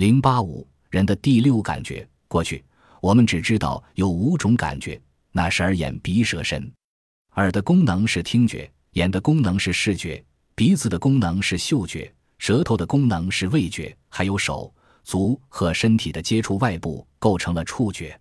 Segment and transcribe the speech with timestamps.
[0.00, 2.64] 零八五人的第六感觉，过去
[3.02, 4.98] 我们只知道有五种感觉，
[5.30, 6.72] 那是耳、眼、鼻、舌、身。
[7.34, 10.24] 耳的功能是听觉，眼的功能是视觉，
[10.54, 14.74] 鼻子的功能是嗅觉，舌头的功能是味觉，还有手、
[15.04, 18.18] 足和身体的接触外部构成了触觉。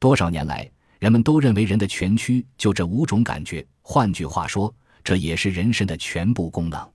[0.00, 0.68] 多少年来，
[0.98, 6.90] 人们都认为人的全躯就这五种感觉，换句话说，这也是人身的全部功能。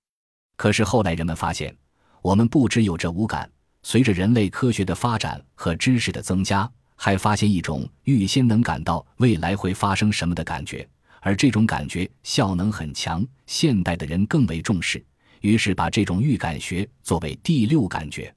[0.58, 1.74] 可是后来人们发现，
[2.22, 3.50] 我们不只有这五感，
[3.90, 10.86] 随着人类科学的发展和知识的增加，还发现一种预先能感到未来会发生什么的感觉，
[11.22, 13.26] 而这种感觉效能很强。
[13.46, 15.02] 现代的人更为重视，
[15.40, 18.30] 于是把这种预感学作为第六感觉。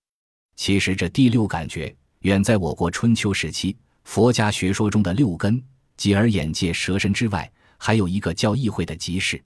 [0.55, 5.61] 其实这第六感觉远在我国春秋时期佛家学说中的六根，
[5.97, 9.43] 即耳、眼、界、舌、身之外，还有一个叫意会的即事。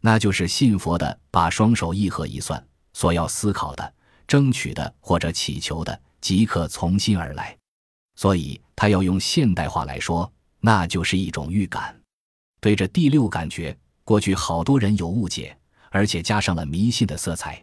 [0.00, 3.92] 那就是信佛的，把双手一合一算，所要思考的、
[4.30, 7.58] 争取的或者祈求的，即可从心而来。
[8.14, 12.00] 所以，他要用现代话来说，那就是一种预感。
[12.60, 15.58] 对着第六感觉，过去好多人有误解，
[15.90, 17.60] 而且加上了迷信的色彩。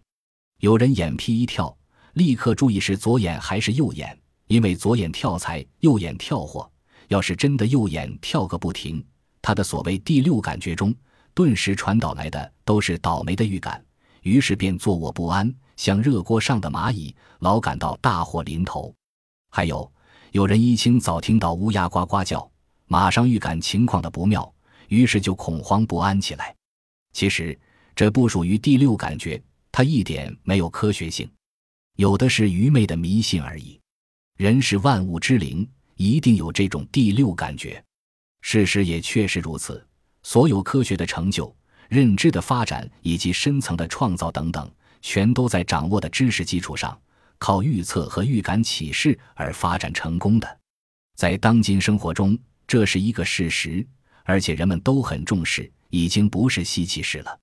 [0.60, 1.74] 有人眼皮一跳，
[2.16, 6.70] 立刻注意是左眼还是右眼，因为左眼跳财，右眼跳祸。
[7.08, 9.02] 要是真的右眼跳个不停，
[9.42, 10.94] 他的所谓第六感觉中。
[11.34, 13.82] 顿时传导来的都是倒霉的预感，
[14.24, 18.94] 于是便坐卧不安，像热锅上的蚂蚁，老感到大祸临头。
[19.50, 19.90] 还有
[20.32, 22.52] 有人一清早听到乌鸦呱呱叫，
[22.88, 24.54] 马上预感情况的不妙，
[24.90, 26.54] 于是就恐慌不安起来。
[27.14, 27.58] 其实
[27.96, 31.30] 这不属于第六感觉，它一点没有科学性，
[31.96, 33.80] 有的是愚昧的迷信而已。
[34.36, 37.82] 人是万物之灵，一定有这种第六感觉。
[38.42, 39.84] 事实也确实如此。
[40.24, 41.56] 所有科学的成就、
[41.88, 44.70] 认知的发展以及深层的创造等等，
[45.02, 47.00] 全都在掌握的知识基础上，
[47.38, 50.60] 靠预测和预感启示而发展成功的。
[51.16, 53.86] 在当今生活中，这是一个事实，
[54.24, 57.40] 而且人们都很重视，已经不是稀奇事了。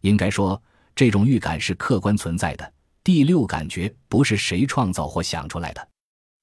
[0.00, 0.60] 应该说，
[0.94, 2.72] 这种预感是客观存在的。
[3.04, 5.88] 第六感觉不是谁创造或想出来的，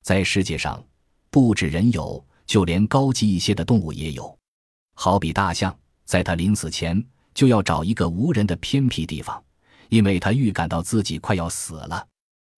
[0.03, 0.83] 在世界上，
[1.29, 4.37] 不止人有，就连高级一些的动物也有。
[4.95, 5.73] 好比大象，
[6.03, 7.01] 在它临死前
[7.33, 9.41] 就要找一个无人的偏僻地方，
[9.89, 12.07] 因为他预感到自己快要死了。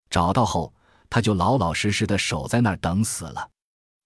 [0.08, 0.72] 找到后，
[1.10, 3.50] 他就老老实实的守在那儿等死了。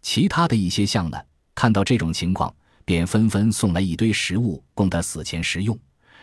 [0.03, 1.21] 其他的一些象呢，
[1.55, 2.55] 看到这种情况，
[2.85, 5.79] 便纷纷送来一堆食物供他死前食用，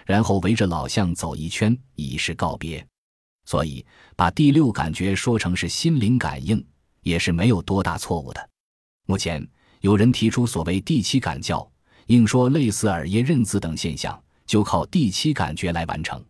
[0.06, 2.86] 然后围着老象走一圈，以示告别。
[3.46, 3.86] 所以，
[4.16, 6.66] 把第六感觉说成是心灵感应，
[7.02, 8.50] 也是没有多大错误的。
[9.06, 9.46] 目前
[9.82, 11.70] 有人提出所谓第七感教。
[12.08, 16.22] 硬说类似耳叶认字等现象，就靠第七感觉来完成。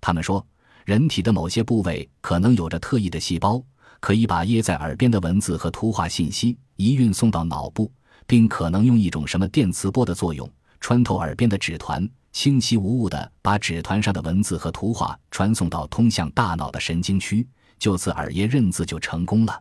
[0.00, 0.46] 他们说，
[0.84, 3.62] 人体的某些部位可能有着特异的细胞，
[4.00, 7.90] 可以把掖在耳边的文字和图画信息一运送到脑部，
[8.26, 10.48] 并可能用一种什么电磁波的作用
[10.80, 17.46] 穿透耳边的纸团，清晰无误地把纸团上的文字和图画传送到通向大脑的神经区，
[17.78, 19.60] 就此耳叶认字就成功了。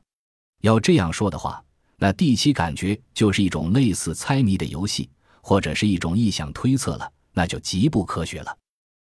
[0.62, 1.63] 要这样说的话，
[1.97, 5.09] 那第七感觉就是一种类似猜谜的游戏。
[5.47, 8.57] 或者是一种臆想推测了，那就极不科学了。